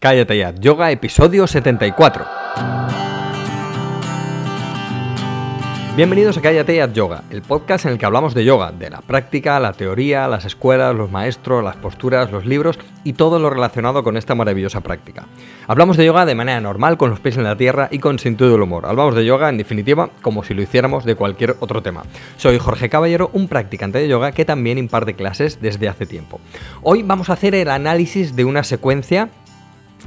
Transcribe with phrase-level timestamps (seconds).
[0.00, 2.24] Cállate ya, Yoga, episodio 74.
[5.96, 9.00] Bienvenidos a Cállate ya Yoga, el podcast en el que hablamos de yoga, de la
[9.00, 14.04] práctica, la teoría, las escuelas, los maestros, las posturas, los libros y todo lo relacionado
[14.04, 15.26] con esta maravillosa práctica.
[15.66, 18.52] Hablamos de yoga de manera normal, con los pies en la tierra y con sentido
[18.52, 18.86] del humor.
[18.86, 22.04] Hablamos de yoga, en definitiva, como si lo hiciéramos de cualquier otro tema.
[22.36, 26.38] Soy Jorge Caballero, un practicante de yoga que también imparte clases desde hace tiempo.
[26.82, 29.30] Hoy vamos a hacer el análisis de una secuencia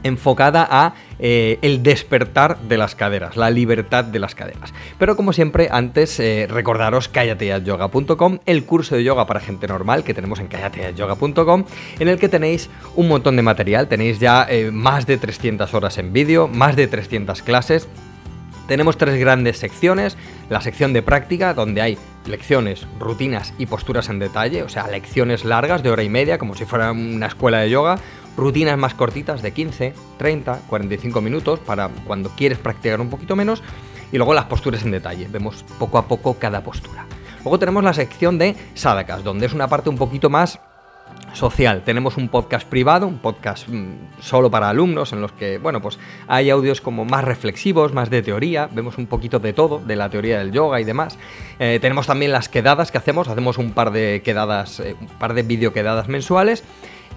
[0.04, 4.74] enfocada a eh, el despertar de las caderas, la libertad de las caderas.
[4.98, 10.14] Pero como siempre, antes eh, recordaros callateayoga.com, el curso de yoga para gente normal que
[10.14, 11.66] tenemos en callateayoga.com,
[12.00, 15.98] en el que tenéis un montón de material, tenéis ya eh, más de 300 horas
[15.98, 17.88] en vídeo, más de 300 clases,
[18.72, 20.16] tenemos tres grandes secciones.
[20.48, 25.44] La sección de práctica, donde hay lecciones, rutinas y posturas en detalle, o sea, lecciones
[25.44, 27.98] largas de hora y media, como si fuera una escuela de yoga,
[28.38, 33.62] rutinas más cortitas de 15, 30, 45 minutos para cuando quieres practicar un poquito menos
[34.10, 35.28] y luego las posturas en detalle.
[35.30, 37.06] Vemos poco a poco cada postura.
[37.44, 40.62] Luego tenemos la sección de sadakas, donde es una parte un poquito más
[41.34, 41.84] social.
[41.84, 46.00] Tenemos un podcast privado, un podcast mm, solo para alumnos, en los que, bueno, pues
[46.28, 50.10] hay audios como más reflexivos, más de teoría, vemos un poquito de todo, de la
[50.10, 51.18] teoría del yoga y demás.
[51.60, 55.34] Eh, tenemos también las quedadas que hacemos, hacemos un par de quedadas, eh, un par
[55.34, 56.64] de videoquedadas mensuales.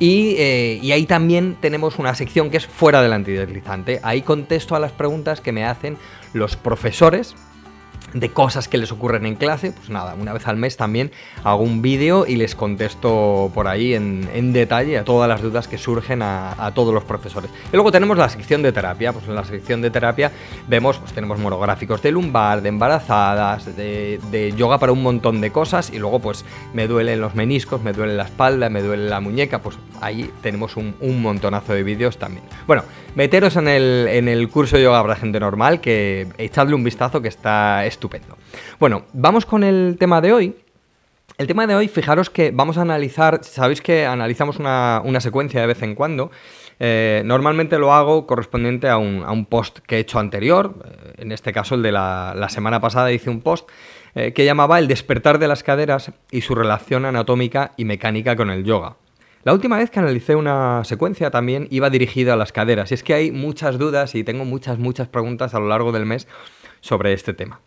[0.01, 4.01] Eh, y, ahí también tenemos una sección que es fuera del antideslizante.
[4.03, 5.97] Ahí contesto a las preguntas que me hacen
[6.33, 7.37] los profesores
[8.15, 11.11] de cosas que les ocurren en clase, pues nada, una vez al mes también
[11.43, 15.79] hago un vídeo y les contesto por ahí en, detalle a todas las dudas que
[15.79, 17.51] surgen a, todos los profesores.
[17.73, 20.31] Y luego tenemos la sección de terapia, pues en la sección de terapia
[20.69, 25.91] vemos, pues tenemos monográficos de lumbar, de embarazadas, de, yoga para un montón de cosas
[25.91, 29.59] y luego pues me duelen los meniscos, me duele la espalda, me duele la muñeca,
[29.61, 32.45] pues ahí tenemos un, montonazo de vídeos también.
[32.67, 32.85] Bueno,
[33.15, 37.23] meteros en el, en el curso de yoga para gente normal, que echadle un vistazo
[37.23, 38.37] que está estupendo.
[38.79, 40.57] Bueno, vamos con el tema de hoy.
[41.39, 45.67] El tema de hoy, fijaros que vamos a analizar, sabéis que analizamos una, secuencia de
[45.67, 46.31] vez en cuando.
[46.79, 51.53] Eh, normalmente lo hago correspondiente a un, post que he hecho anterior, eh, en este
[51.53, 53.69] caso el de la, semana pasada hice un post
[54.15, 58.51] eh, que llamaba El despertar de las caderas y su relación anatómica y mecánica con
[58.51, 58.97] el yoga.
[59.45, 63.03] La última vez que analicé una secuencia también iba dirigida a las caderas, y es
[63.03, 66.29] que hay muchas dudas y tengo muchas, muchas preguntas a lo largo del mes
[66.81, 67.61] sobre este tema.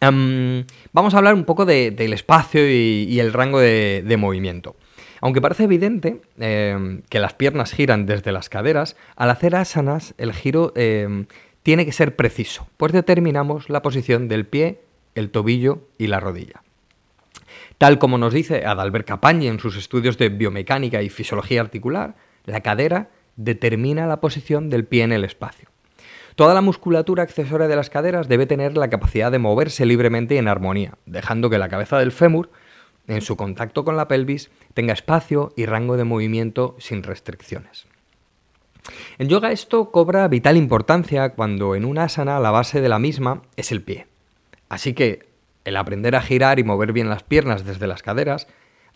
[0.00, 4.76] Vamos a hablar un poco del espacio y, el rango de, movimiento.
[5.20, 10.32] Aunque parece evidente em, que las piernas giran desde las caderas, al hacer asanas el
[10.32, 11.26] giro em,
[11.62, 14.80] tiene que ser preciso, pues determinamos la posición del pie,
[15.14, 16.62] el tobillo y la rodilla.
[17.76, 22.60] Tal como nos dice Adalbert Capañi en sus estudios de biomecánica y fisiología articular, la
[22.60, 25.69] cadera determina la posición del pie en el espacio.
[26.40, 30.38] Toda la musculatura accesoria de las caderas debe tener la capacidad de moverse libremente y
[30.38, 32.50] en armonía, dejando que la cabeza del fémur,
[33.08, 37.88] en su contacto con la pelvis, tenga espacio y rango de movimiento sin restricciones.
[39.18, 43.42] En yoga esto cobra vital importancia cuando en una asana la base de la misma
[43.56, 44.06] es el pie.
[44.70, 45.28] Así que
[45.66, 48.46] el aprender a girar y mover bien las piernas desde las caderas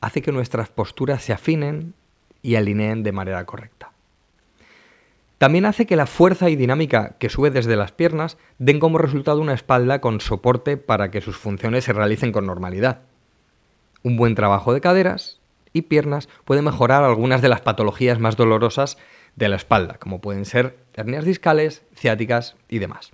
[0.00, 1.92] hace que nuestras posturas se afinen
[2.40, 3.93] y alineen de manera correcta.
[5.44, 9.42] También hace que la fuerza y dinámica que sube desde las piernas den como resultado
[9.42, 13.02] una espalda con soporte para que sus funciones se realicen con normalidad.
[14.02, 15.42] Un buen trabajo de caderas
[15.74, 18.96] y piernas puede mejorar algunas de las patologías más dolorosas
[19.36, 23.12] de la espalda, como pueden ser hernias discales, ciáticas y demás.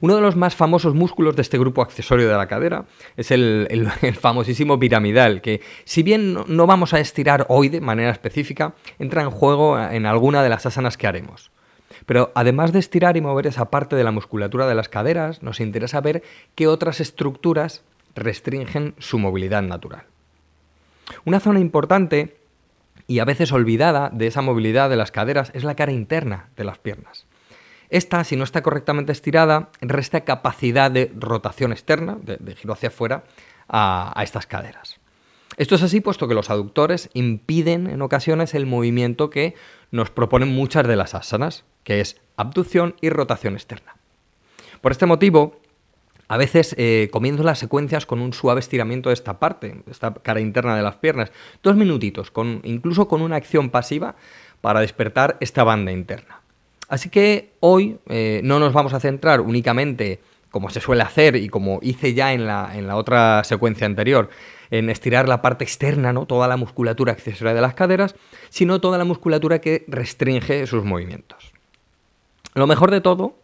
[0.00, 2.84] Uno de los más famosos músculos de este grupo accesorio de la cadera
[3.16, 3.90] es el,
[4.20, 9.30] famosísimo piramidal, que si bien no vamos a estirar hoy de manera específica, entra en
[9.30, 11.50] juego en alguna de las asanas que haremos.
[12.06, 15.60] Pero además de estirar y mover esa parte de la musculatura de las caderas, nos
[15.60, 16.22] interesa ver
[16.54, 17.82] qué otras estructuras
[18.14, 20.04] restringen su movilidad natural.
[21.24, 22.36] Una zona importante
[23.06, 26.64] y a veces olvidada de esa movilidad de las caderas es la cara interna de
[26.64, 27.26] las piernas.
[27.90, 33.24] Esta, si no está correctamente estirada, resta capacidad de rotación externa, de, giro hacia afuera,
[33.68, 35.00] a, estas caderas.
[35.56, 39.54] Esto es así puesto que los aductores impiden en ocasiones el movimiento que
[39.90, 43.96] nos proponen muchas de las asanas, que es abducción y rotación externa.
[44.80, 45.60] Por este motivo,
[46.26, 50.40] a veces eh, comienzo las secuencias con un suave estiramiento de esta parte, esta cara
[50.40, 51.30] interna de las piernas,
[51.62, 52.32] dos minutitos,
[52.64, 54.16] incluso con una acción pasiva
[54.60, 56.40] para despertar esta banda interna.
[56.88, 60.20] Así que hoy eh, no nos vamos a centrar únicamente,
[60.50, 64.28] como se suele hacer y como hice ya en la, otra secuencia anterior,
[64.70, 66.26] en estirar la parte externa, ¿no?
[66.26, 68.14] toda la musculatura accesoria de las caderas,
[68.50, 71.52] sino toda la musculatura que restringe sus movimientos.
[72.54, 73.36] Lo mejor de todo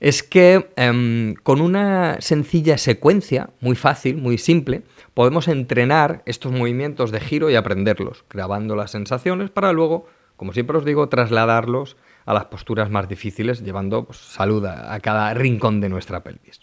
[0.00, 4.82] es que em, con una sencilla secuencia, muy fácil, muy simple,
[5.14, 10.06] podemos entrenar estos movimientos de giro y aprenderlos, grabando las sensaciones para luego,
[10.36, 15.32] como siempre os digo, trasladarlos a las posturas más difíciles, llevando pues, salud a cada
[15.34, 16.60] rincón de nuestra pelvis.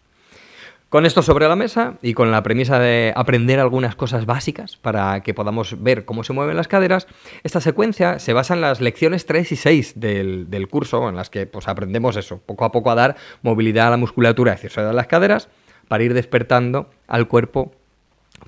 [0.92, 5.24] Con esto sobre la mesa y con la premisa de aprender algunas cosas básicas para
[5.24, 7.08] que podamos ver cómo se mueven las caderas,
[7.44, 11.46] esta secuencia se basa en las lecciones 3 y 6 del, curso, en las que
[11.46, 15.08] pues, aprendemos eso, poco a poco a dar movilidad a la musculatura accesoria de las
[15.08, 15.48] caderas
[15.88, 17.72] para ir despertando al cuerpo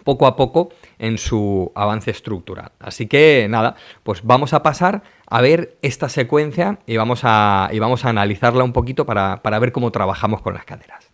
[0.04, 0.70] poco a poco
[1.00, 2.72] en su avance estructural.
[2.80, 7.80] Así que nada, pues vamos a pasar a ver esta secuencia y vamos a, y
[7.80, 11.14] vamos a analizarla un poquito para, para ver cómo trabajamos con las caderas.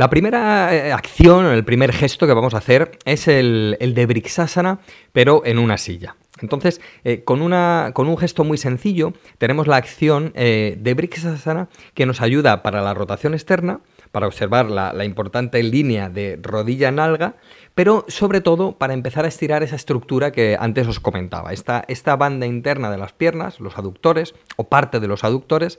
[0.00, 4.78] La primera eh, acción, el primer gesto que vamos a hacer es el, de Brixasana,
[5.12, 6.16] pero en una silla.
[6.40, 11.68] Entonces, eh, con, una, con, un gesto muy sencillo, tenemos la acción eh, de Brixasana
[11.92, 13.80] que nos ayuda para la rotación externa,
[14.12, 17.36] para observar la, importante línea de rodilla-nalga,
[17.74, 21.52] pero sobre todo para empezar a estirar esa estructura que antes os comentaba.
[21.52, 25.78] Esta, esta banda interna de las piernas, los aductores o parte de los aductores,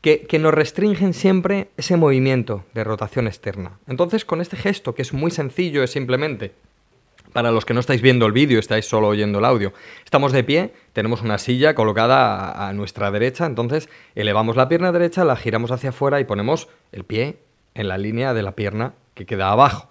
[0.00, 3.78] que, nos restringen siempre ese movimiento de rotación externa.
[3.86, 6.54] Entonces, con este gesto, que es muy sencillo, es simplemente,
[7.32, 9.72] para los que no estáis viendo el vídeo, estáis solo oyendo el audio,
[10.04, 15.24] estamos de pie, tenemos una silla colocada a, nuestra derecha, entonces elevamos la pierna derecha,
[15.24, 17.38] la giramos hacia afuera y ponemos el pie
[17.74, 19.90] en la línea de la pierna que queda abajo.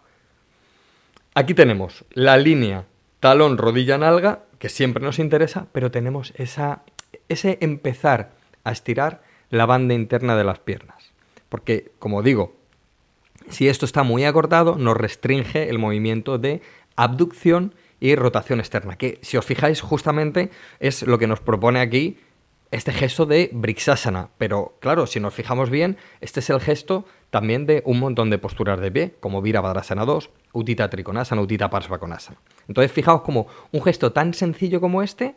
[1.34, 2.86] Aquí tenemos la línea
[3.20, 6.84] talón, rodilla, nalga, que siempre nos interesa, pero tenemos esa,
[7.30, 8.32] ese empezar
[8.64, 11.12] a estirar la banda interna de las piernas.
[11.50, 12.56] Porque, como digo,
[13.50, 16.62] si esto está muy acortado, nos restringe el movimiento de
[17.04, 22.18] abducción y rotación externa, que si os fijáis justamente es lo que nos propone aquí
[22.72, 24.30] este gesto de Brixasana.
[24.38, 28.38] Pero claro, si nos fijamos bien, este es el gesto también de un montón de
[28.38, 32.40] posturas de pie, como Virabhadrasana 2, Utita Trikonasana, Utita Parsvakonasana.
[32.68, 35.36] Entonces fijaos como un gesto tan sencillo como este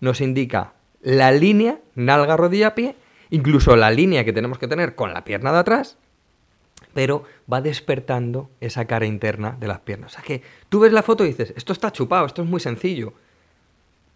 [0.00, 2.94] nos indica la línea nalga-rodilla-pie
[3.30, 5.98] incluso la línea que tenemos que tener con la pierna de atrás,
[6.94, 10.12] pero va despertando esa cara interna de las piernas.
[10.12, 12.60] O sea que tú ves la foto y dices, esto está chupado, esto es muy
[12.60, 13.12] sencillo,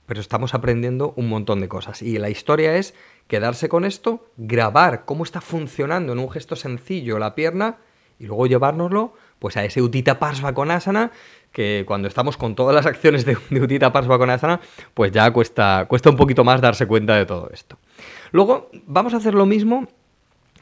[0.06, 2.02] pero estamos aprendiendo un montón de cosas.
[2.02, 2.94] Y la historia es
[3.28, 7.78] quedarse con esto, grabar cómo está funcionando en un gesto sencillo la pierna
[8.18, 11.10] y luego llevárnoslo pues a ese Utita Parsva con Asana,
[11.50, 14.60] que cuando estamos con todas las acciones de, Utita Parsva con Asana,
[14.94, 17.78] pues ya cuesta, cuesta un poquito más darse cuenta de todo esto.
[18.30, 19.88] Luego vamos a hacer lo mismo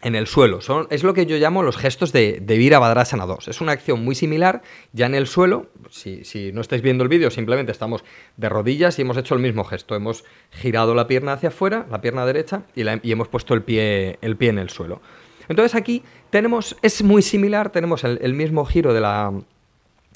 [0.02, 0.60] en el suelo.
[0.90, 3.48] Es lo que yo llamo los gestos de, de Virabhadrasana 2.
[3.48, 4.62] Es una acción muy similar,
[4.92, 5.66] ya en el suelo.
[5.90, 8.04] Si, no estáis viendo el vídeo, simplemente estamos
[8.36, 9.94] de rodillas y hemos hecho el mismo gesto.
[9.94, 14.36] Hemos girado la pierna hacia afuera, la pierna derecha, y, hemos puesto el pie, el
[14.36, 15.00] pie en el suelo.
[15.48, 19.32] Entonces aquí tenemos, es muy similar, tenemos el, mismo giro de la,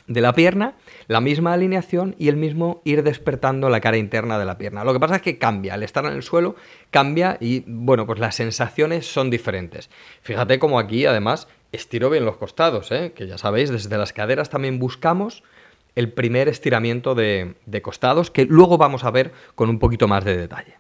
[0.07, 0.75] de la pierna,
[1.09, 4.85] la misma alineación y el mismo ir despertando la cara interna de la pierna.
[4.85, 6.57] Lo que pasa es que cambia, al estar en el suelo
[6.91, 9.91] cambia y bueno, pues las sensaciones son diferentes.
[10.23, 13.13] Fíjate como aquí además estiro bien los costados, ¿eh?
[13.15, 15.43] que ya sabéis, desde las caderas también buscamos
[15.95, 20.25] el primer estiramiento de, de costados que luego vamos a ver con un poquito más
[20.25, 20.77] de detalle.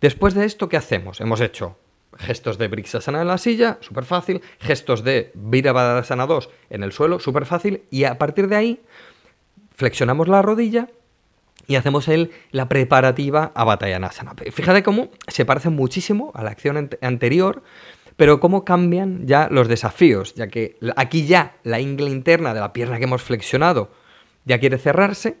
[0.00, 1.20] Después de esto, ¿qué hacemos?
[1.20, 1.76] Hemos hecho
[2.18, 7.20] gestos de Brixasana en la silla, súper fácil, gestos de Virabhadrasana 2 en el suelo,
[7.20, 8.80] súper fácil, y a partir de ahí
[9.74, 10.88] flexionamos la rodilla
[11.66, 14.34] y hacemos el, la preparativa a Batayanasana.
[14.52, 17.62] Fíjate cómo se parece muchísimo a la acción anterior,
[18.16, 22.72] pero cómo cambian ya los desafíos, ya que aquí ya la ingle interna de la
[22.72, 23.92] pierna que hemos flexionado
[24.44, 25.38] ya quiere cerrarse,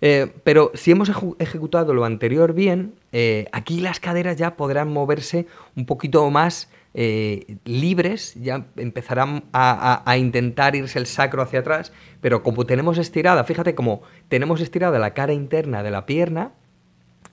[0.00, 5.46] eh, pero si hemos ejecutado lo anterior bien, eh, aquí las caderas ya podrán moverse
[5.76, 12.42] un poquito más eh, libres, ya empezarán a, intentar irse el sacro hacia atrás, pero
[12.42, 16.52] como tenemos estirada, fíjate como tenemos estirada la cara interna de la pierna,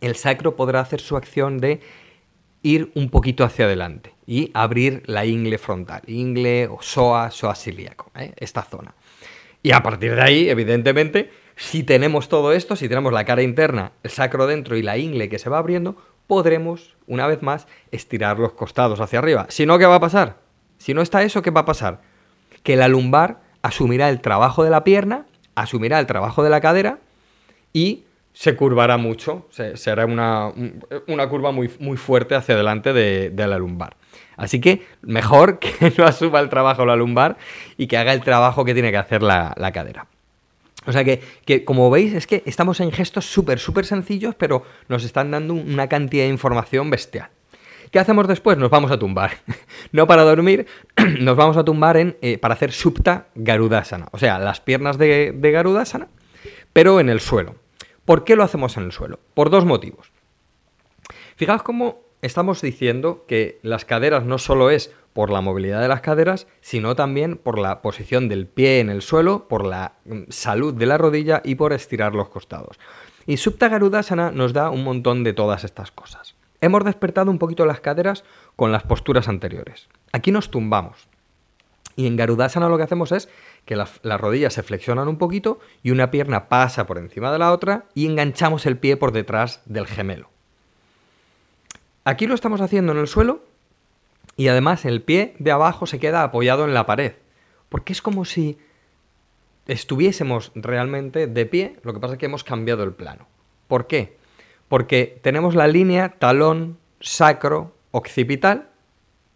[0.01, 1.79] el sacro podrá hacer su acción de
[2.63, 8.11] ir un poquito hacia adelante y abrir la ingle frontal, ingle o psoas, psoas ilíaco,
[8.35, 8.93] esta zona.
[9.63, 13.91] Y a partir de ahí, evidentemente, si tenemos todo esto, si tenemos la cara interna,
[14.03, 15.97] el sacro dentro y la ingle que se va abriendo,
[16.27, 19.47] podremos, una vez más, estirar los costados hacia arriba.
[19.49, 20.37] Si no, ¿qué va a pasar?
[20.77, 22.01] Si no está eso, ¿qué va a pasar?
[22.63, 26.99] Que la lumbar asumirá el trabajo de la pierna, asumirá el trabajo de la cadera
[27.73, 30.51] y se curvará mucho, será una,
[31.07, 33.95] una, curva muy, muy fuerte hacia adelante de, la lumbar.
[34.35, 37.37] Así que mejor que no asuma el trabajo la lumbar
[37.77, 40.05] y que haga el trabajo que tiene que hacer la, cadera.
[40.87, 44.63] O sea que, que, como veis, es que estamos en gestos súper, súper sencillos, pero
[44.87, 47.29] nos están dando una cantidad de información bestial.
[47.91, 48.57] ¿Qué hacemos después?
[48.57, 49.31] Nos vamos a tumbar.
[49.91, 50.65] no para dormir,
[51.19, 54.07] nos vamos a tumbar en, eh, para hacer Supta Garudasana.
[54.11, 56.07] O sea, las piernas de, de Garudasana,
[56.73, 57.55] pero en el suelo.
[58.05, 59.19] ¿Por qué lo hacemos en el suelo?
[59.33, 60.11] Por dos motivos.
[61.35, 66.01] Fijaos cómo estamos diciendo que las caderas no solo es por la movilidad de las
[66.01, 70.73] caderas, sino también por la posición del pie en el suelo, por la mm, salud
[70.73, 72.79] de la rodilla y por estirar los costados.
[73.25, 76.35] Y Supta Garudasana nos da un montón de todas estas cosas.
[76.61, 78.23] Hemos despertado un poquito las caderas
[78.55, 79.89] con las posturas anteriores.
[80.11, 81.07] Aquí nos tumbamos.
[81.95, 83.27] Y en Garudasana lo que hacemos es
[83.65, 87.51] que las, rodillas se flexionan un poquito y una pierna pasa por encima de la
[87.51, 90.29] otra y enganchamos el pie por detrás del gemelo.
[92.07, 93.43] Aquí lo estamos haciendo en el suelo
[94.37, 97.15] y además el pie de abajo se queda apoyado en la pared.
[97.67, 98.57] Porque es como si
[99.65, 103.27] estuviésemos realmente de pie, lo que pasa es que hemos cambiado el plano.
[103.67, 104.15] ¿Por qué?
[104.69, 108.69] Porque tenemos la línea talón sacro occipital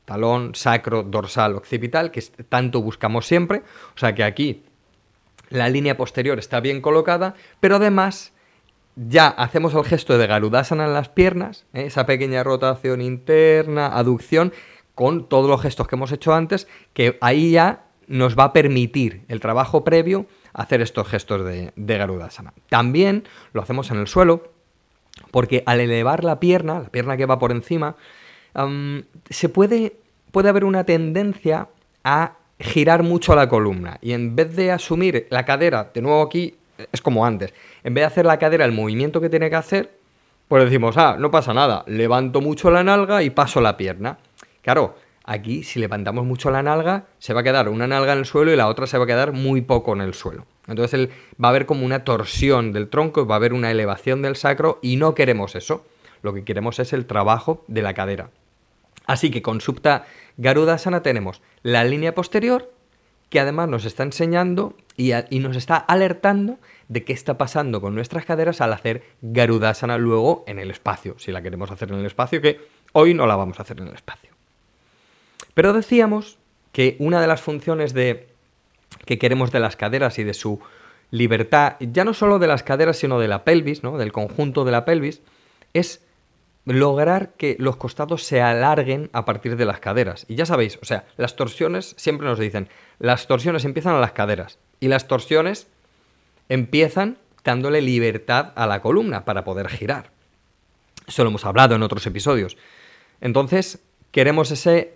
[0.05, 3.63] talón, sacro, dorsal, occipital, que tanto buscamos siempre.
[3.95, 4.63] O sea que aquí
[5.49, 8.31] la línea posterior está bien colocada, pero además
[8.95, 11.85] ya hacemos el gesto de Garudasana en las piernas, ¿eh?
[11.85, 14.53] esa pequeña rotación interna, aducción,
[14.95, 19.23] con todos los gestos que hemos hecho antes, que ahí ya nos va a permitir
[19.29, 22.53] el trabajo previo hacer estos gestos de, de Garudasana.
[22.69, 24.51] También lo hacemos en el suelo,
[25.31, 27.95] porque al elevar la pierna, la pierna que va por encima,
[29.29, 29.93] se puede
[30.31, 31.67] puede haber una tendencia
[32.03, 36.55] a girar mucho la columna y en vez de asumir la cadera, de nuevo aquí
[36.91, 39.91] es como antes, en vez de hacer la cadera el movimiento que tiene que hacer,
[40.47, 44.17] pues decimos, ah, no pasa nada, levanto mucho la nalga y paso la pierna.
[44.61, 48.25] Claro, aquí si levantamos mucho la nalga, se va a quedar una nalga en el
[48.25, 50.45] suelo y la otra se va a quedar muy poco en el suelo.
[50.67, 51.09] Entonces
[51.41, 54.79] va a haber como una torsión del tronco, va a haber una elevación del sacro
[54.81, 55.85] y no queremos eso.
[56.21, 58.29] Lo que queremos es el trabajo de la cadera.
[59.05, 60.05] Así que con Supta
[60.37, 62.71] Garudasana tenemos la línea posterior,
[63.31, 66.59] que además nos está enseñando y, nos está alertando
[66.89, 71.31] de qué está pasando con nuestras caderas al hacer Garudasana luego en el espacio, si
[71.31, 72.59] la queremos hacer en el espacio, que
[72.91, 74.31] hoy no la vamos a hacer en el espacio.
[75.53, 76.39] Pero decíamos
[76.73, 78.27] que una de las funciones de,
[79.05, 80.59] que queremos de las caderas y de su
[81.09, 83.97] libertad, ya no solo de las caderas, sino de la pelvis, ¿no?
[83.97, 85.21] del conjunto de la pelvis,
[85.73, 86.03] es
[86.65, 90.25] lograr que los costados se alarguen a partir de las caderas.
[90.27, 94.11] Y ya sabéis, o sea, las torsiones siempre nos dicen, las torsiones empiezan a las
[94.11, 95.67] caderas y las torsiones
[96.49, 100.11] empiezan dándole libertad a la columna para poder girar.
[101.07, 102.57] Eso lo hemos hablado en otros episodios.
[103.19, 103.79] Entonces,
[104.11, 104.93] queremos ese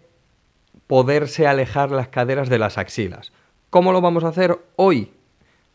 [0.88, 3.32] poderse alejar las caderas de las axilas.
[3.70, 5.12] ¿Cómo lo vamos a hacer hoy?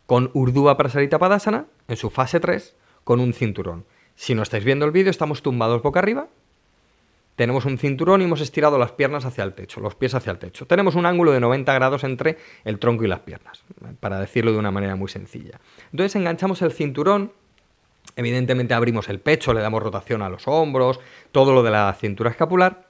[0.05, 3.85] Con Urdhva Prasarita Padasana, en su fase 3, con un cinturón.
[4.15, 6.27] Si no estáis viendo el vídeo, estamos tumbados boca arriba.
[7.35, 10.37] Tenemos un cinturón y hemos estirado las piernas hacia el techo, los pies hacia el
[10.37, 10.67] techo.
[10.67, 13.63] Tenemos un ángulo de 90 grados entre el tronco y las piernas,
[13.99, 15.59] para decirlo de una manera muy sencilla.
[15.91, 17.31] Entonces enganchamos el cinturón,
[18.15, 20.99] evidentemente abrimos el pecho, le damos rotación a los hombros,
[21.31, 22.87] todo lo de la cintura escapular,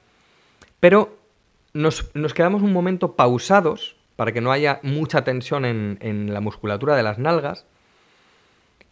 [0.80, 1.18] pero
[1.74, 6.96] nos, quedamos un momento pausados para que no haya mucha tensión en, en la musculatura
[6.96, 7.66] de las nalgas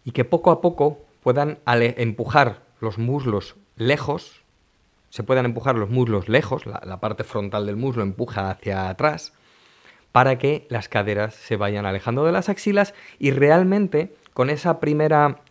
[0.06, 4.44] y que poco a poco puedan empujar los muslos lejos,
[5.10, 9.34] se puedan empujar los muslos lejos, la, parte frontal del muslo empuja hacia atrás,
[10.12, 15.42] para que las caderas se vayan alejando de las axilas y realmente con esa primera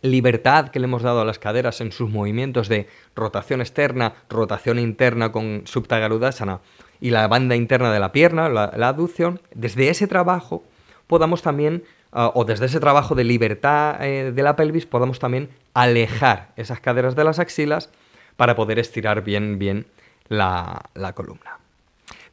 [0.00, 4.78] libertad que le hemos dado a las caderas en sus movimientos de rotación externa, rotación
[4.78, 6.60] interna con subtagarudasana
[7.00, 10.64] y la banda interna de la pierna, la, la aducción, desde ese trabajo
[11.06, 15.48] podamos también Ah, o desde ese trabajo de libertad eh, de la pelvis podamos también
[15.72, 17.88] alejar esas caderas de las axilas
[18.36, 19.86] para poder estirar bien, bien
[20.28, 20.82] la,
[21.14, 21.58] columna.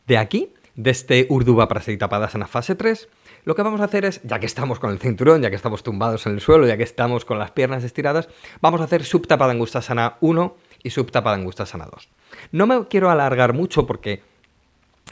[0.05, 3.07] De aquí, de este Urdhva Prasarita Padasana fase 3,
[3.45, 5.81] lo que vamos a hacer es, ya que estamos con el cinturón, ya que estamos
[5.81, 8.27] tumbados en el suelo, ya que estamos con las piernas estiradas,
[8.59, 12.09] vamos a hacer Supta Padangustasana 1 y Supta Padangustasana 2.
[12.51, 14.23] No me quiero alargar mucho porque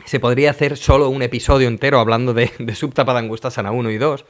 [0.04, 4.26] se podría hacer solo un episodio entero hablando de, de Supta Padangustasana 1 y 2,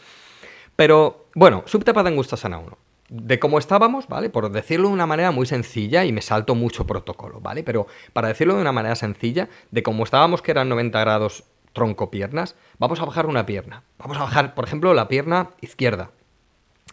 [0.77, 2.77] pero bueno, Subtapada Sana 1.
[3.09, 4.29] De cómo estábamos, ¿vale?
[4.29, 7.63] Por decirlo de una manera muy sencilla y me salto mucho protocolo, ¿vale?
[7.63, 12.11] Pero para decirlo de una manera sencilla, de cómo estábamos que eran 90 grados tronco
[12.11, 13.83] piernas, vamos a bajar una pierna.
[13.97, 16.11] Vamos a bajar, por ejemplo, la pierna izquierda.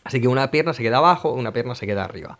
[0.02, 2.38] Así que una pierna se queda abajo, una pierna se queda arriba.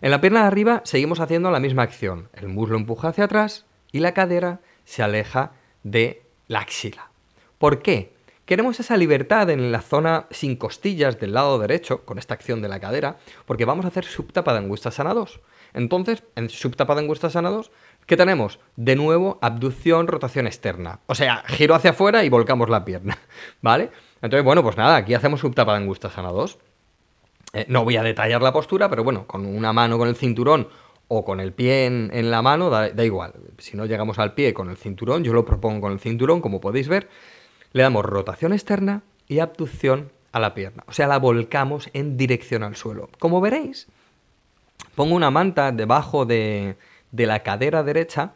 [0.00, 2.28] En la pierna de arriba seguimos haciendo la misma acción.
[2.32, 5.52] El muslo empuja hacia atrás y la cadera se aleja
[5.82, 7.10] de la axila.
[7.58, 8.12] ¿Por qué?
[8.52, 12.68] Queremos esa libertad en la zona sin costillas del lado derecho, con esta acción de
[12.68, 13.16] la cadera,
[13.46, 15.40] porque vamos a hacer subtapada sana 2.
[15.72, 17.70] Entonces, en subtapada sana 2,
[18.04, 18.60] ¿qué tenemos?
[18.76, 21.00] De nuevo, abducción, rotación externa.
[21.06, 23.16] O sea, giro hacia afuera y volcamos la pierna,
[23.62, 23.90] ¿vale?
[24.20, 25.80] Entonces, bueno, pues nada, aquí hacemos subtapada
[26.10, 26.58] sana 2.
[27.54, 30.68] Eh, no voy a detallar la postura, pero bueno, con una mano con el cinturón
[31.08, 33.32] o con el pie en, la mano, da, igual.
[33.56, 36.60] Si no llegamos al pie con el cinturón, yo lo propongo con el cinturón, como
[36.60, 37.08] podéis ver,
[37.72, 40.84] le damos rotación externa y abducción a la pierna.
[40.86, 43.08] O sea, la volcamos en dirección al suelo.
[43.18, 43.86] Como veréis,
[44.94, 46.76] pongo una manta debajo de,
[47.10, 48.32] de la cadera derecha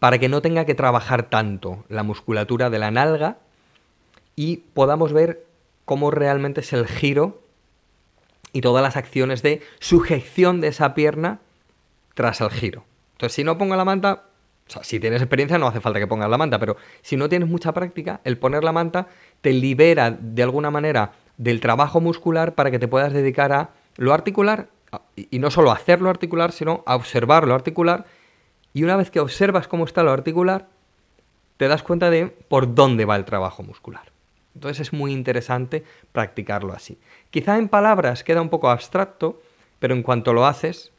[0.00, 3.38] para que no tenga que trabajar tanto la musculatura de la nalga
[4.34, 5.46] y podamos ver
[5.84, 7.40] cómo realmente es el giro
[8.52, 11.40] y todas las acciones de sujeción de esa pierna
[12.14, 12.84] tras el giro.
[13.12, 14.24] Entonces, si no pongo la manta,
[14.68, 17.28] o sea, si tienes experiencia no hace falta que pongas la manta, pero si no
[17.28, 19.06] tienes mucha práctica, el poner la manta
[19.40, 24.12] te libera de alguna manera del trabajo muscular para que te puedas dedicar a lo
[24.12, 24.68] articular,
[25.14, 28.06] y no solo hacerlo articular, sino a observar lo articular,
[28.72, 30.68] y una vez que observas cómo está lo articular,
[31.56, 34.12] te das cuenta de por dónde va el trabajo muscular.
[34.54, 36.98] Entonces es muy interesante practicarlo así.
[37.30, 39.40] Quizá en palabras queda un poco abstracto,
[39.78, 40.92] pero en cuanto lo haces,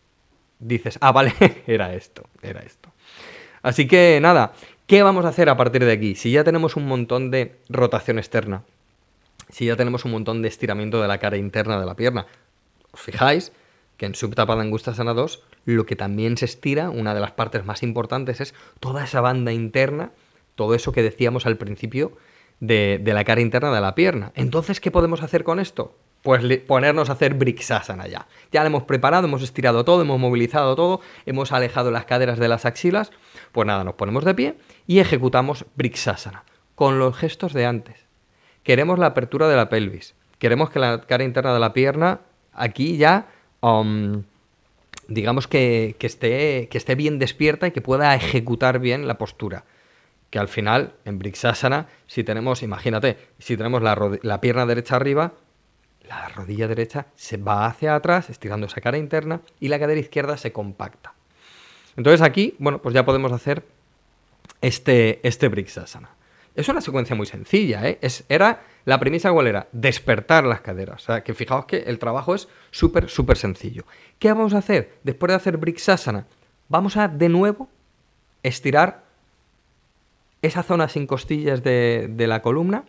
[0.60, 1.34] dices, ah, vale,
[1.68, 2.90] era esto, era esto.
[3.62, 4.54] Así que nada,
[4.86, 6.16] ¿qué vamos a hacer a partir de aquí?
[6.16, 8.64] Si ya tenemos un montón de rotación externa,
[9.50, 12.28] si ya tenemos un montón de estiramiento de la cara interna de la pierna,
[12.92, 13.52] os fijáis
[13.98, 17.84] que en subtapada sana 2 lo que también se estira, una de las partes más
[17.84, 20.12] importantes es toda esa banda interna,
[20.56, 22.14] todo eso que decíamos al principio
[22.60, 24.32] de, la cara interna de la pierna.
[24.36, 25.96] Entonces, ¿qué podemos hacer con esto?
[26.24, 28.28] pues ponernos a hacer Brixasana ya.
[28.52, 32.50] Ya lo hemos preparado, hemos estirado todo, hemos movilizado todo, hemos alejado las caderas de
[32.50, 33.12] las axilas.
[33.54, 34.56] Pues nada, nos ponemos de pie
[34.88, 36.44] y ejecutamos Brixasana
[36.76, 37.96] con los gestos de antes.
[38.64, 40.16] Queremos la apertura de la pelvis.
[40.38, 42.20] Queremos que la cara interna de la pierna
[42.52, 43.28] aquí ya,
[43.62, 44.24] um,
[45.08, 49.64] digamos que, esté, que esté bien despierta y que pueda ejecutar bien la postura
[50.30, 55.34] que al final en Brixasana, si tenemos, imagínate, si tenemos la, la, pierna derecha arriba,
[56.08, 60.38] la rodilla derecha se va hacia atrás, estirando esa cara interna, y la cadera izquierda
[60.38, 61.14] se compacta.
[61.96, 63.64] Entonces aquí, bueno, pues ya podemos hacer
[64.62, 66.10] este, este Brixasana.
[66.56, 68.00] Es una secuencia muy sencilla, ¿eh?
[68.02, 71.04] Es, era, la premisa cuál era, despertar las caderas.
[71.04, 73.86] O sea, que fijaos que el trabajo es súper, súper sencillo.
[74.18, 76.26] ¿Qué vamos a hacer después de hacer Brixasana?
[76.68, 77.70] Vamos a, de nuevo,
[78.42, 79.04] estirar
[80.42, 82.84] esa zona sin costillas de, de la columna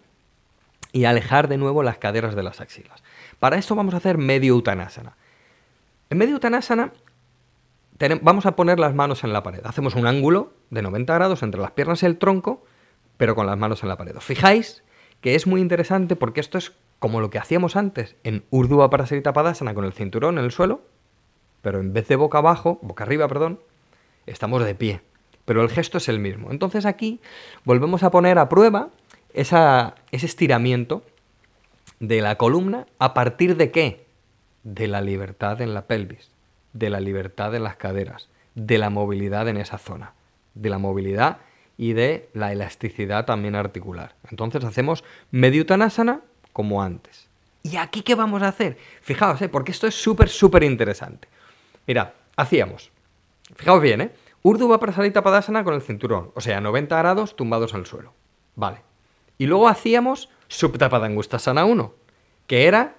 [0.92, 3.02] y alejar de nuevo las caderas de las axilas.
[3.38, 5.16] Para esto vamos a hacer medio utanasana.
[6.10, 6.92] En medio utanasana
[8.22, 9.60] vamos a poner las manos en la pared.
[9.64, 12.64] Hacemos un ángulo de 90 grados entre las piernas y el tronco,
[13.16, 14.16] pero con las manos en la pared.
[14.16, 14.82] ¿Os fijáis
[15.20, 19.32] que es muy interesante porque esto es como lo que hacíamos antes en Urdhva Parasarita
[19.32, 20.82] Padasana con el cinturón en el suelo,
[21.62, 23.60] pero en vez de boca abajo, boca arriba, perdón,
[24.26, 25.00] estamos de pie.
[25.48, 26.50] Pero el gesto es el mismo.
[26.50, 27.20] Entonces aquí
[27.64, 28.90] volvemos a poner a prueba
[29.32, 31.02] ese estiramiento
[32.00, 34.04] de la columna a partir de qué?
[34.62, 36.30] De la libertad en la pelvis,
[36.74, 40.12] de la libertad en las caderas, de la movilidad en esa zona,
[40.52, 41.38] de la movilidad
[41.78, 44.16] y de la elasticidad también articular.
[44.30, 46.20] Entonces hacemos medio utanasana
[46.52, 47.26] como antes.
[47.62, 48.76] ¿Y aquí qué vamos a hacer?
[49.00, 49.48] Fijaos, ¿eh?
[49.48, 51.26] porque esto es súper, súper interesante.
[51.86, 52.90] Mirad, hacíamos,
[53.56, 54.10] fijaos bien, ¿eh?
[54.42, 58.12] Urdhva Prasarita Padasana con el cinturón, o sea, 90 grados tumbados al suelo.
[58.54, 58.82] Vale.
[59.36, 61.94] Y luego hacíamos Subtapadangustasana 1,
[62.46, 62.96] que era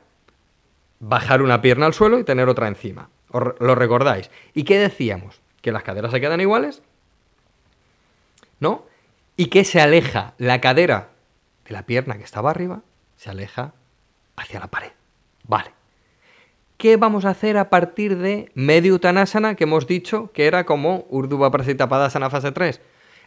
[0.99, 3.10] bajar una pierna al suelo y tener otra encima.
[3.32, 4.32] ¿Lo recordáis?
[4.54, 5.41] ¿Y qué decíamos?
[5.62, 6.82] ¿Que las caderas se quedan iguales?
[8.60, 8.86] ¿No?
[9.36, 11.10] ¿Y que se aleja la cadera
[11.65, 12.82] de la pierna que estaba arriba?
[13.17, 13.73] Se aleja
[14.36, 14.91] hacia la pared.
[15.43, 15.78] Vale.
[16.79, 21.05] ¿Qué vamos a hacer a partir de medio utanasana que hemos dicho que era como
[21.09, 22.79] Urdhva Prasita Padasana fase 3?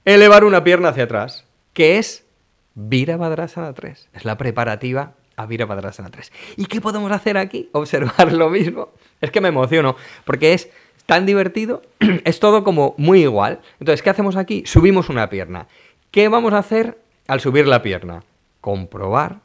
[0.06, 2.24] Elevar una pierna hacia atrás, que es
[2.74, 4.08] Virabhadrasana 3.
[4.14, 6.32] Es la preparativa a Virabhadrasana 3.
[6.56, 7.68] ¿Y qué podemos hacer aquí?
[7.72, 8.88] Observar lo mismo.
[9.20, 10.70] Es que me emociono, porque es
[11.04, 11.82] tan divertido,
[12.24, 13.60] es todo como muy igual.
[13.80, 14.62] Entonces, ¿qué hacemos aquí?
[14.64, 15.68] Subimos una pierna.
[16.10, 18.24] ¿Qué vamos a hacer al subir la pierna?
[18.62, 19.40] Comprobar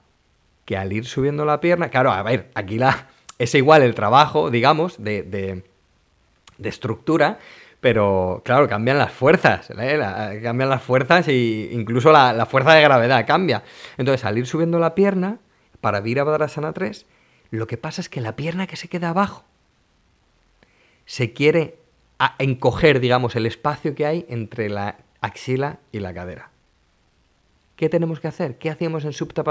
[0.63, 3.07] que al ir subiendo la pierna, claro, a ver, aquí la,
[3.39, 5.63] es igual el trabajo, digamos, de,
[6.63, 7.39] estructura,
[7.79, 10.39] pero claro, cambian las fuerzas, ¿eh?
[10.41, 13.63] cambian las fuerzas e incluso la, fuerza de gravedad cambia.
[13.97, 15.39] Entonces, al ir subiendo la pierna,
[15.81, 17.05] para Virabhadrasana 3,
[17.49, 19.45] Lo que pasa es que la pierna que se queda abajo
[21.05, 21.79] se quiere
[22.39, 26.49] encoger, digamos, el espacio que hay entre la axila y la cadera.
[27.77, 28.57] ¿Qué tenemos que hacer?
[28.57, 29.43] ¿Qué hacíamos en Supta?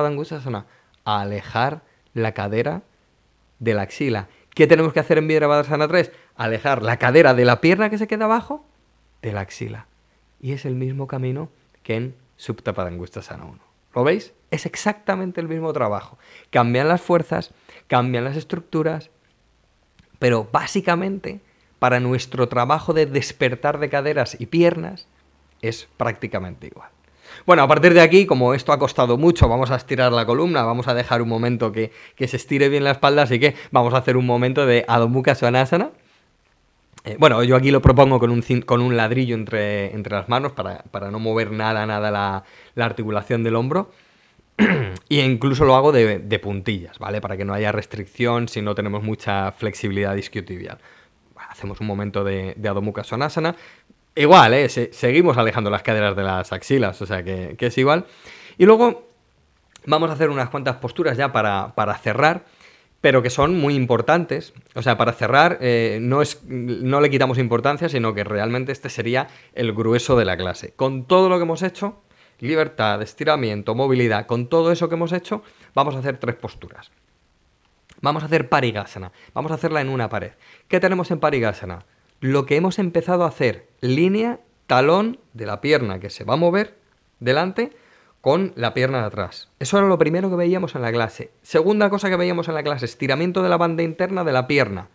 [1.05, 2.83] Alejar la cadera
[3.59, 4.29] de la axila.
[4.55, 6.12] ¿Qué tenemos que hacer en Virabhadrasana 3?
[6.37, 8.64] Alejar la cadera de la pierna que se queda abajo
[9.23, 9.87] de la axila.
[10.40, 11.51] Y es el mismo camino
[11.83, 12.14] que en
[12.64, 13.59] Padangusasana 1.
[13.95, 14.35] ¿Lo veis?
[14.51, 16.19] Es exactamente el mismo trabajo.
[16.51, 17.53] Cambian las fuerzas,
[17.87, 19.11] cambian las estructuras,
[20.19, 21.40] pero básicamente
[21.79, 25.07] para nuestro trabajo de despertar de caderas y piernas
[25.62, 26.90] es prácticamente igual.
[27.47, 30.62] Bueno, a partir de aquí, como esto ha costado mucho, vamos a estirar la columna,
[30.62, 33.99] vamos a dejar un momento que, se estire bien la espalda, así que vamos a
[33.99, 35.91] hacer un momento de Adho Mukha Svanasana.
[37.05, 40.53] Eh, bueno, yo aquí lo propongo con un, con un ladrillo entre, entre las manos
[40.53, 43.91] para, no mover nada, nada la, la articulación del hombro.
[45.09, 47.21] y incluso lo hago de, puntillas, ¿vale?
[47.21, 50.79] Para que no haya restricción si no tenemos mucha flexibilidad isquiotibial.
[51.51, 53.55] hacemos un momento de, de Adho Mukha Svanasana.
[54.19, 54.69] Igual, ¿eh?
[54.71, 58.07] seguimos alejando las caderas de las axilas, o sea que, es igual.
[58.57, 59.11] Y luego
[59.85, 62.47] vamos a hacer unas cuantas posturas ya para, cerrar,
[63.03, 64.55] pero que son muy importantes.
[64.75, 68.89] O sea, para cerrar eh, no, es, no le quitamos importancia, sino que realmente este
[68.89, 70.73] sería el grueso de la clase.
[70.75, 72.01] Con todo lo que hemos hecho,
[72.41, 75.43] libertad, estiramiento, movilidad, con todo eso que hemos hecho,
[75.75, 76.91] vamos a hacer tres posturas.
[78.01, 80.33] Vamos a hacer parigasana, vamos a hacerla en una pared.
[80.69, 81.85] ¿Qué tenemos en parigasana?
[82.21, 86.39] Lo que hemos empezado a hacer, línea, talón de la pierna que se va a
[86.39, 86.77] mover
[87.21, 87.71] delante
[88.21, 89.51] con la pierna de atrás.
[89.61, 91.31] Eso era lo primero que veíamos en la clase.
[91.43, 94.89] Segunda cosa que veíamos en la clase, estiramiento de la banda interna de la pierna.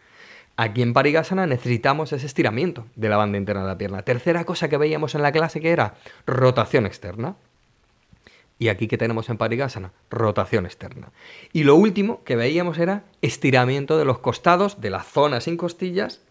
[0.58, 4.02] Aquí en Parigasana necesitamos ese estiramiento de la banda interna de la pierna.
[4.02, 5.96] Tercera cosa que veíamos en la clase que era
[6.28, 7.36] rotación externa.
[8.60, 11.12] Y aquí que tenemos en Parigasana, rotación externa.
[11.54, 16.22] Y lo último que veíamos era estiramiento de los costados, de la zona sin costillas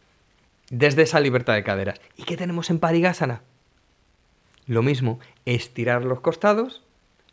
[0.70, 2.00] desde esa libertad de caderas.
[2.16, 3.42] ¿Y qué tenemos en Parigasana?
[4.66, 6.83] Lo mismo, estirar los costados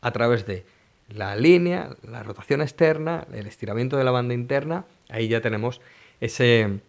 [0.02, 0.65] a través de
[1.08, 4.86] la línea, la rotación externa, el estiramiento de la banda interna.
[5.10, 5.80] Ahí ya tenemos
[6.19, 6.80] ese,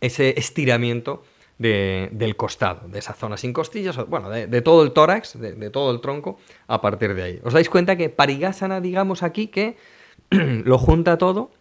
[0.00, 1.24] ese estiramiento
[1.58, 5.92] del costado, de esa zona sin costillas, bueno, de, todo el tórax, de, de, todo
[5.92, 7.40] el tronco, a partir de ahí.
[7.44, 9.76] ¿Os dais cuenta que Parigasana, digamos aquí, que
[10.30, 11.52] lo junta todo,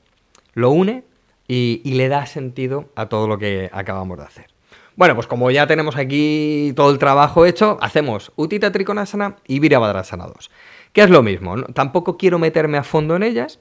[0.56, 1.04] lo une
[1.48, 4.48] y, le da sentido a todo lo que acabamos de hacer.
[4.96, 10.28] Bueno, pues como ya tenemos aquí todo el trabajo hecho, hacemos Utita Trikonasana y Virabhadrasana
[10.28, 10.52] 2.
[10.94, 13.60] Que es lo mismo, tampoco quiero meterme a fondo en ellas.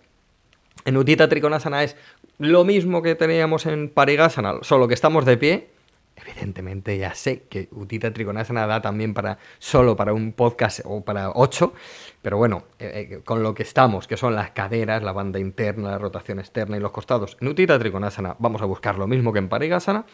[0.84, 1.96] En Utita Trikonasana es
[2.38, 5.68] lo mismo que teníamos en Parigasana, solo que estamos de pie
[6.16, 11.30] Evidentemente ya sé que Utita Trikonasana da también para solo para un podcast o para
[11.30, 11.72] ocho,
[12.20, 15.90] pero bueno, eh, eh, con lo que estamos, que son las caderas, la banda interna,
[15.90, 19.38] la rotación externa y los costados, en Utita Trikonasana vamos a buscar lo mismo que
[19.38, 20.04] en Parigasana.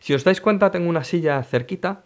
[0.00, 2.02] Si os dais cuenta, tengo una silla cerquita.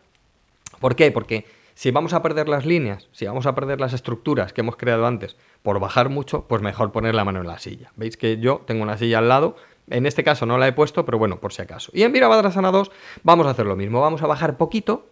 [0.80, 1.12] ¿Por qué?
[1.12, 4.76] Porque si vamos a perder las líneas, si vamos a perder las estructuras que hemos
[4.76, 7.92] creado antes por bajar mucho, pues mejor poner la mano en la silla.
[7.96, 9.56] Veis que yo tengo una silla al lado
[9.88, 11.90] en este caso no la he puesto, pero bueno, por si acaso.
[11.94, 12.90] Y en Virabhadrasana 2
[13.22, 14.00] vamos a hacer lo mismo.
[14.00, 15.08] Vamos a bajar poquito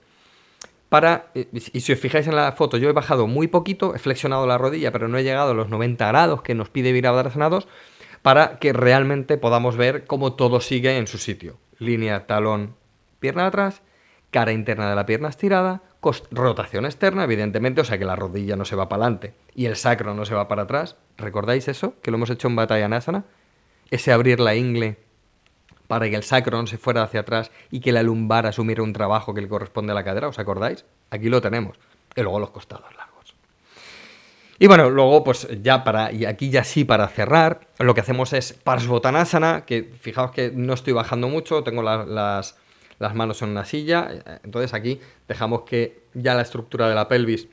[0.89, 1.31] para...
[1.35, 4.59] Y si os fijáis en la foto, yo he bajado muy poquito, he flexionado la
[4.59, 7.69] rodilla, pero no he llegado a los 90 grados que nos pide Virabhadrasana 2
[8.23, 11.59] para que realmente podamos ver cómo todo sigue en su sitio.
[11.79, 12.77] Línea, talón,
[13.19, 13.83] pierna atrás,
[14.31, 15.83] cara interna de la pierna estirada,
[16.31, 19.77] rotación externa, evidentemente, o sea que la rodilla no se va para adelante y el
[19.77, 20.97] sacro no se va para atrás.
[21.17, 21.95] ¿Recordáis eso?
[22.03, 23.25] Que lo hemos hecho en Batalla Nasana
[23.91, 24.97] ese abrir la ingle
[25.87, 28.93] para que el sacro no se fuera hacia atrás y que la lumbar asumiera un
[28.93, 30.85] trabajo que le corresponde a la cadera, ¿os acordáis?
[31.11, 31.77] Aquí lo tenemos.
[32.15, 33.35] Y luego los costados largos.
[34.61, 38.33] Y bueno, luego pues ya para, y aquí ya sí para cerrar, lo que hacemos
[38.33, 42.57] es Parsvotanasana, que fijaos que no estoy bajando mucho, tengo las,
[43.01, 44.11] las manos en una silla,
[44.45, 47.49] entonces aquí dejamos que ya la estructura de la pelvis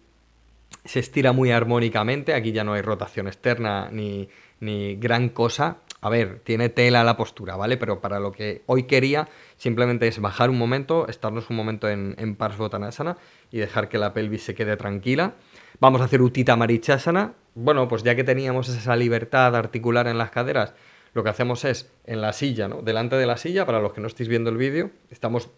[0.85, 6.09] se estira muy armónicamente, aquí ya no hay rotación externa ni, ni gran cosa, a
[6.09, 7.77] ver, tiene tela la postura, ¿vale?
[7.77, 12.15] Pero para lo que hoy quería, simplemente es bajar un momento, estarnos un momento en,
[12.17, 13.17] en Parsvotanasana
[13.51, 15.33] y dejar que la pelvis se quede tranquila.
[15.79, 17.33] Vamos a hacer Utita Marichasana.
[17.55, 20.73] Bueno, pues ya que teníamos esa libertad articular en las caderas,
[21.13, 22.83] lo que hacemos es en la silla, ¿no?
[22.83, 25.49] Delante de la silla, para los que no estéis viendo el vídeo, estamos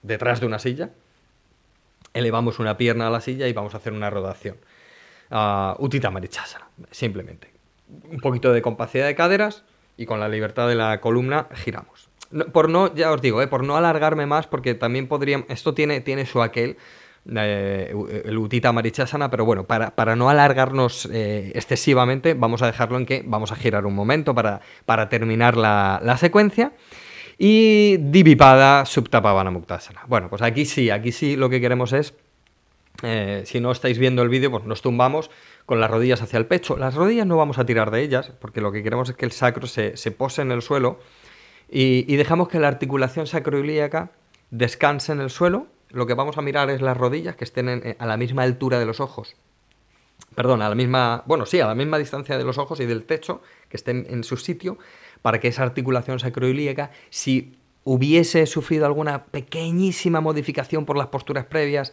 [0.00, 0.90] detrás de una silla,
[2.14, 4.56] elevamos una pierna a la silla y vamos a hacer una rotación.
[5.30, 7.50] Uh, Utita Marichasana, simplemente.
[8.10, 9.64] Un poquito de compacidad de caderas,
[9.96, 12.08] y con la libertad de la columna giramos.
[12.52, 16.00] por no, ya os digo, eh, por no alargarme más, porque también podría, esto tiene,
[16.00, 16.76] tiene su aquel,
[17.24, 23.22] el Utita Marichasana, pero bueno, para, para no alargarnos excesivamente, vamos a dejarlo en que
[23.24, 26.72] vamos a girar un momento para, para terminar la, la secuencia.
[27.38, 30.02] Y Divipada Subtapavana Muktasana.
[30.06, 32.14] Bueno, pues aquí sí, aquí sí lo que queremos es,
[33.02, 35.30] eh, si no estáis viendo el vídeo, pues nos tumbamos
[35.66, 36.76] con las rodillas hacia el pecho.
[36.76, 39.32] Las rodillas no vamos a tirar de ellas, porque lo que queremos es que el
[39.32, 40.98] sacro se, pose en el suelo
[41.68, 44.10] y, dejamos que la articulación sacroiliaca
[44.50, 45.66] descanse en el suelo.
[45.90, 48.86] Lo que vamos a mirar es las rodillas que estén a la misma altura de
[48.86, 49.36] los ojos.
[50.34, 53.04] Perdón, a la misma, bueno, sí, a la misma distancia de los ojos y del
[53.04, 54.78] techo, que estén en su sitio
[55.20, 61.92] para que esa articulación sacroiliaca, si hubiese sufrido alguna pequeñísima modificación por las posturas previas,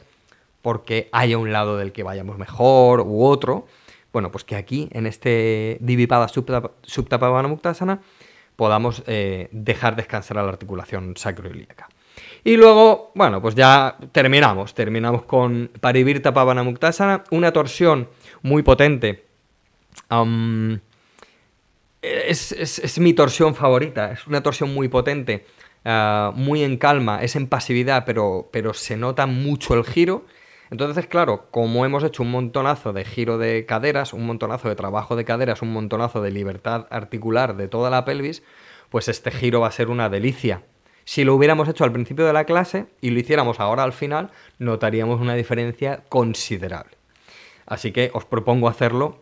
[0.62, 3.68] porque haya un lado del que vayamos mejor u otro,
[4.12, 8.02] bueno, pues que aquí, en este Divipada Subtapavana Muktasana,
[8.56, 11.88] podamos eh, dejar descansar a la articulación sacroiliaca.
[12.44, 14.74] Y luego, bueno, pues ya terminamos.
[14.74, 18.10] Terminamos con Parivirta Pavana Muktasana, una torsión
[18.42, 19.30] muy potente
[22.02, 25.46] es, mi torsión favorita, es una torsión muy potente,
[25.86, 30.26] ah, muy en calma, es en pasividad, pero, pero se nota mucho el giro.
[30.72, 35.16] Entonces, claro, como hemos hecho un montonazo de giro de caderas, un montonazo de trabajo
[35.16, 38.44] de caderas, un montonazo de libertad articular de toda la pelvis,
[38.90, 40.64] pues este giro va a ser una delicia.
[41.06, 44.30] Si lo hubiéramos hecho al principio de la clase y lo hiciéramos ahora al final,
[44.60, 46.98] notaríamos una diferencia considerable.
[47.66, 49.20] Así que os propongo hacerlo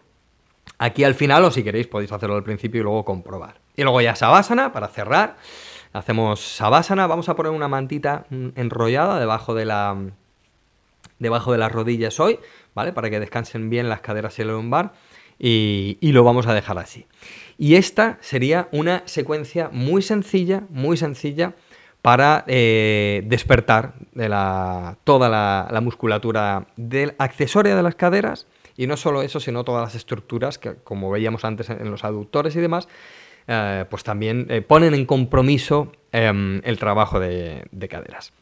[0.80, 3.62] aquí al final o si queréis podéis hacerlo al principio y luego comprobar.
[3.78, 5.38] Y luego ya Savasana para cerrar.
[5.94, 9.96] Hacemos Savasana, vamos a poner una mantita enrollada debajo de la
[11.20, 12.40] debajo de las rodillas hoy,
[12.74, 12.94] ¿vale?
[12.94, 14.94] Para que descansen bien las caderas y el lumbar
[15.40, 17.06] y, lo vamos a dejar así.
[17.58, 21.54] Y esta sería una secuencia muy sencilla, muy sencilla
[22.02, 23.94] para eh, despertar
[25.04, 29.84] toda la, la musculatura del accesoria de las caderas y no solo eso, sino todas
[29.84, 32.88] las estructuras que, como veíamos antes en los aductores y demás,
[33.48, 38.34] eh, pues también eh, ponen en compromiso em, el trabajo de, caderas.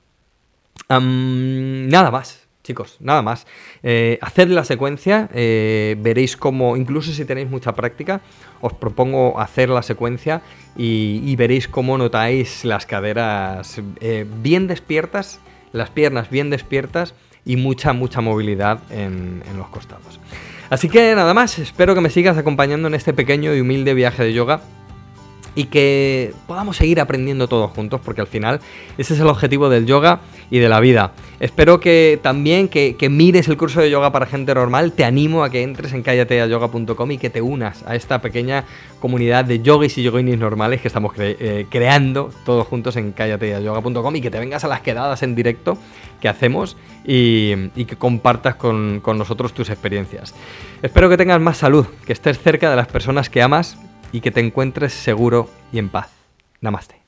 [0.90, 3.48] nada más, chicos, nada más.
[3.84, 8.22] Eh, haced la secuencia, veréis cómo, incluso si tenéis mucha práctica,
[8.60, 10.42] os propongo hacer la secuencia
[10.76, 13.82] y, veréis cómo notáis las caderas
[14.42, 15.40] bien despiertas,
[15.72, 17.14] las piernas bien despiertas
[17.46, 20.20] y mucha, mucha movilidad en, los costados.
[20.70, 24.24] Así que nada más, espero que me sigas acompañando en este pequeño y humilde viaje
[24.24, 24.62] de yoga
[25.56, 28.60] y que podamos seguir aprendiendo todos juntos, porque al final
[28.98, 30.20] ese es el objetivo del yoga
[30.52, 31.14] y de la vida.
[31.40, 35.50] Espero que también que, mires el curso de yoga para gente normal, te animo a
[35.50, 38.66] que entres en callateayoga.com y que te unas a esta pequeña
[39.00, 44.22] comunidad de yogis y yoginis normales que estamos eh, creando todos juntos en callateayoga.com y
[44.22, 45.78] que te vengas a las quedadas en directo
[46.20, 50.34] que hacemos y, que compartas con, con nosotros tus experiencias.
[50.82, 53.78] Espero que tengas más salud, que estés cerca de las personas que amas
[54.12, 56.10] y que te encuentres seguro y en paz.
[56.62, 57.05] Namaste.